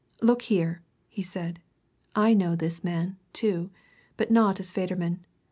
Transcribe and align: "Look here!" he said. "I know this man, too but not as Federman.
"Look 0.19 0.41
here!" 0.41 0.81
he 1.09 1.21
said. 1.21 1.61
"I 2.15 2.33
know 2.33 2.55
this 2.55 2.83
man, 2.83 3.17
too 3.33 3.69
but 4.17 4.31
not 4.31 4.59
as 4.59 4.71
Federman. 4.71 5.23